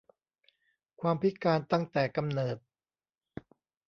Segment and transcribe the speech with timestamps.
[1.01, 2.57] ความพิการตั้งแต่กำเนิด